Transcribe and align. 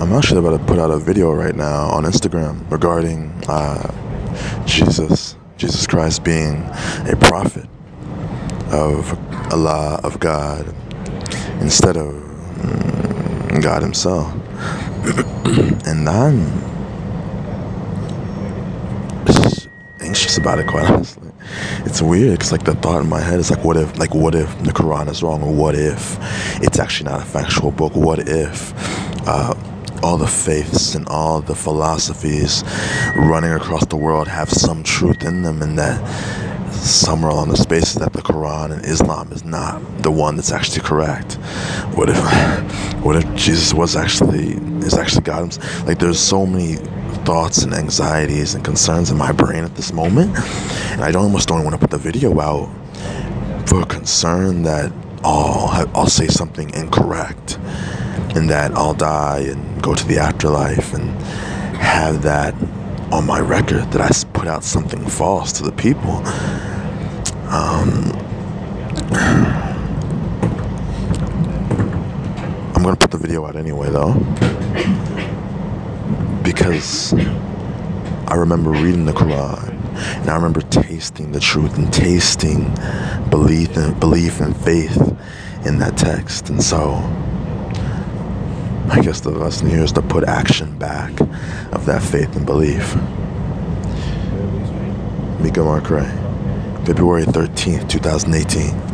I'm 0.00 0.12
actually 0.12 0.40
about 0.40 0.58
to 0.58 0.64
put 0.64 0.78
out 0.78 0.90
a 0.90 0.98
video 0.98 1.32
right 1.32 1.54
now 1.54 1.86
on 1.86 2.02
Instagram 2.04 2.68
regarding 2.70 3.30
uh, 3.48 4.64
Jesus, 4.66 5.36
Jesus 5.56 5.86
Christ 5.86 6.24
being 6.24 6.64
a 7.08 7.16
prophet 7.18 7.68
of 8.72 9.16
Allah, 9.52 10.00
of 10.02 10.18
God, 10.18 10.74
instead 11.60 11.96
of 11.96 12.12
mm, 12.12 13.62
God 13.62 13.82
Himself. 13.82 14.32
and 15.86 16.08
I'm 16.08 16.50
anxious 20.00 20.36
about 20.38 20.58
it, 20.58 20.66
quite 20.66 20.90
honestly. 20.90 21.30
It's 21.84 22.02
weird 22.02 22.32
because, 22.32 22.50
like, 22.50 22.64
the 22.64 22.74
thought 22.74 23.00
in 23.00 23.08
my 23.08 23.20
head 23.20 23.38
is 23.38 23.50
like, 23.50 23.64
what 23.64 23.76
if, 23.76 23.96
like, 23.96 24.14
what 24.14 24.34
if 24.34 24.48
the 24.64 24.72
Quran 24.72 25.08
is 25.08 25.22
wrong, 25.22 25.42
or 25.42 25.52
what 25.54 25.76
if 25.76 26.18
it's 26.62 26.80
actually 26.80 27.10
not 27.10 27.22
a 27.22 27.24
factual 27.24 27.70
book? 27.70 27.94
What 27.94 28.28
if 28.28 28.72
uh, 29.28 29.54
all 30.04 30.18
the 30.18 30.26
faiths 30.26 30.94
and 30.94 31.08
all 31.08 31.40
the 31.40 31.54
philosophies 31.54 32.62
running 33.16 33.52
across 33.52 33.86
the 33.86 33.96
world 33.96 34.28
have 34.28 34.50
some 34.50 34.82
truth 34.82 35.24
in 35.24 35.40
them, 35.40 35.62
and 35.62 35.78
that 35.78 35.98
somewhere 36.74 37.30
along 37.30 37.48
the 37.48 37.56
spaces 37.56 37.94
that 37.94 38.12
the 38.12 38.20
Quran 38.20 38.70
and 38.70 38.84
Islam 38.84 39.32
is 39.32 39.44
not 39.44 39.80
the 40.02 40.10
one 40.10 40.36
that's 40.36 40.52
actually 40.52 40.82
correct. 40.82 41.36
What 41.94 42.10
if, 42.10 42.18
what 43.02 43.16
if 43.16 43.34
Jesus 43.34 43.72
was 43.72 43.96
actually 43.96 44.58
is 44.84 44.92
actually 44.92 45.22
God? 45.22 45.56
Like, 45.86 45.98
there's 45.98 46.20
so 46.20 46.44
many 46.44 46.74
thoughts 47.24 47.62
and 47.62 47.72
anxieties 47.72 48.54
and 48.54 48.62
concerns 48.62 49.10
in 49.10 49.16
my 49.16 49.32
brain 49.32 49.64
at 49.64 49.74
this 49.74 49.90
moment, 49.90 50.36
and 50.92 51.00
I 51.02 51.12
almost 51.12 51.48
don't 51.48 51.64
want 51.64 51.76
to 51.76 51.80
put 51.80 51.90
the 51.90 51.96
video 51.96 52.38
out 52.40 52.68
for 53.66 53.86
concern 53.86 54.64
that 54.64 54.92
I'll 55.24 55.88
I'll 55.94 56.08
say 56.08 56.26
something 56.26 56.68
incorrect 56.74 57.58
and 58.34 58.50
that 58.50 58.72
I'll 58.72 58.94
die 58.94 59.46
and 59.48 59.82
go 59.82 59.94
to 59.94 60.06
the 60.06 60.18
afterlife 60.18 60.92
and 60.92 61.08
have 61.76 62.22
that 62.22 62.54
on 63.12 63.26
my 63.26 63.38
record 63.38 63.90
that 63.92 64.00
I 64.00 64.10
put 64.32 64.48
out 64.48 64.64
something 64.64 65.06
false 65.06 65.52
to 65.52 65.62
the 65.62 65.72
people. 65.72 66.16
Um, 67.48 68.10
I'm 72.74 72.82
gonna 72.82 72.96
put 72.96 73.12
the 73.12 73.18
video 73.18 73.46
out 73.46 73.54
anyway, 73.54 73.90
though, 73.90 74.14
because 76.42 77.14
I 78.26 78.34
remember 78.34 78.70
reading 78.70 79.04
the 79.04 79.12
Quran 79.12 79.70
and 79.94 80.28
I 80.28 80.34
remember 80.34 80.62
tasting 80.62 81.30
the 81.30 81.40
truth 81.40 81.78
and 81.78 81.92
tasting 81.92 82.74
belief 83.30 83.76
and 83.76 83.98
belief 84.00 84.40
and 84.40 84.56
faith 84.56 84.96
in 85.64 85.78
that 85.78 85.96
text, 85.96 86.48
and 86.50 86.60
so. 86.62 87.00
I 88.90 89.00
guess 89.00 89.20
the 89.20 89.30
lesson 89.30 89.68
here 89.70 89.82
is 89.82 89.92
to 89.92 90.02
put 90.02 90.24
action 90.24 90.78
back 90.78 91.18
of 91.72 91.86
that 91.86 92.02
faith 92.02 92.36
and 92.36 92.44
belief. 92.44 92.94
Mika 95.40 95.64
Mark 95.64 95.90
Ray, 95.90 96.10
February 96.84 97.24
13th, 97.24 97.88
2018. 97.88 98.93